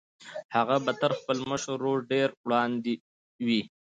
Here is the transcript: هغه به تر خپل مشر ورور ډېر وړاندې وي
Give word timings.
هغه 0.55 0.75
به 0.85 0.91
تر 1.01 1.11
خپل 1.19 1.37
مشر 1.51 1.69
ورور 1.75 1.97
ډېر 2.11 2.29
وړاندې 2.45 2.93
وي 3.45 3.61